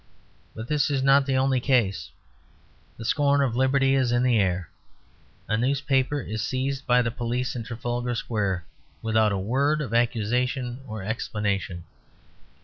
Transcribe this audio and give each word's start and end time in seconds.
But 0.55 0.67
this 0.67 0.89
is 0.89 1.03
not 1.03 1.27
the 1.27 1.37
only 1.37 1.59
case. 1.59 2.09
The 2.97 3.05
scorn 3.05 3.39
of 3.43 3.55
liberty 3.55 3.93
is 3.93 4.11
in 4.11 4.23
the 4.23 4.39
air. 4.39 4.67
A 5.47 5.55
newspaper 5.55 6.19
is 6.19 6.41
seized 6.43 6.87
by 6.87 7.03
the 7.03 7.11
police 7.11 7.55
in 7.55 7.63
Trafalgar 7.63 8.15
Square 8.15 8.65
without 9.03 9.31
a 9.31 9.37
word 9.37 9.79
of 9.79 9.93
accusation 9.93 10.79
or 10.87 11.03
explanation. 11.03 11.83